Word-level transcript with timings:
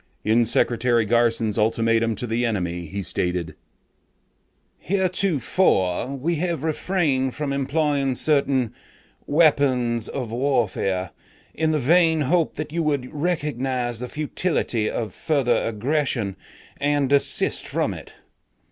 "In 0.23 0.45
Secretary 0.45 1.05
Garson's 1.05 1.59
ultimatum 1.59 2.15
to 2.15 2.25
the 2.25 2.43
enemy, 2.43 2.87
he 2.87 3.03
stated: 3.03 3.53
'Heretofore 4.79 6.15
we 6.15 6.37
have 6.37 6.63
refrained 6.63 7.35
from 7.35 7.53
employing 7.53 8.15
certain 8.15 8.73
weapons 9.27 10.07
of 10.09 10.31
warfare 10.31 11.11
in 11.53 11.71
the 11.71 11.77
vain 11.77 12.21
hope 12.21 12.55
that 12.55 12.71
you 12.73 12.81
would 12.81 13.13
recognize 13.13 13.99
the 13.99 14.09
futility 14.09 14.89
of 14.89 15.13
further 15.13 15.55
aggression 15.57 16.35
and 16.77 17.07
desist 17.11 17.67
from 17.67 17.93
it. 17.93 18.11